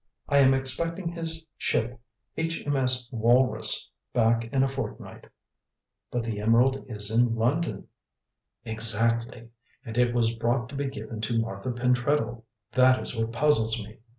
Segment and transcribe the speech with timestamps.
[0.27, 1.99] I am expecting his ship,
[2.35, 3.07] H.M.S.
[3.11, 5.25] Walrus, back in a fortnight."
[6.09, 7.87] "But the emerald is in London."
[8.65, 9.49] "Exactly,
[9.85, 12.45] and it was brought to be given to Martha Pentreddle.
[12.71, 13.99] That is what puzzles me.